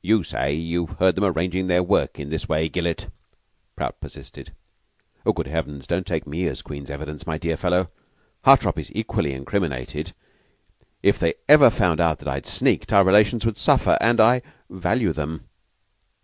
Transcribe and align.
"You 0.00 0.22
say 0.22 0.54
you've 0.54 0.90
heard 1.00 1.16
them 1.16 1.24
arranging 1.24 1.66
their 1.66 1.82
work 1.82 2.20
in 2.20 2.28
this 2.28 2.48
way, 2.48 2.68
Gillett," 2.68 3.08
Prout 3.74 4.00
persisted. 4.00 4.54
"Good 5.24 5.48
Heavens! 5.48 5.88
Don't 5.88 6.08
make 6.08 6.24
me 6.24 6.54
Queen's 6.62 6.88
evidence, 6.88 7.26
my 7.26 7.36
dear 7.36 7.56
fellow. 7.56 7.90
Hartopp 8.44 8.78
is 8.78 8.92
equally 8.94 9.32
incriminated. 9.32 10.12
If 11.02 11.18
they 11.18 11.34
ever 11.48 11.68
found 11.68 12.00
out 12.00 12.20
that 12.20 12.28
I 12.28 12.34
had 12.34 12.46
sneaked, 12.46 12.92
our 12.92 13.02
relations 13.02 13.44
would 13.44 13.58
suffer 13.58 13.98
and 14.00 14.20
I 14.20 14.40
value 14.70 15.12
them." 15.12 15.48